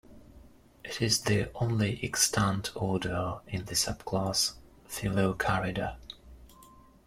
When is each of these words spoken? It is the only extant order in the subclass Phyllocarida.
It 0.83 0.99
is 0.99 1.21
the 1.21 1.51
only 1.53 1.99
extant 2.03 2.71
order 2.75 3.37
in 3.47 3.65
the 3.65 3.75
subclass 3.75 4.53
Phyllocarida. 4.89 5.97